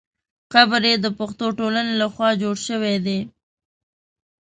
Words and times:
قبر 0.53 0.81
یې 0.89 0.95
د 1.03 1.07
پښتو 1.17 1.45
ټولنې 1.59 1.93
له 2.01 2.07
خوا 2.13 2.29
جوړ 2.41 2.55
شوی 2.67 2.95
دی. 3.05 3.19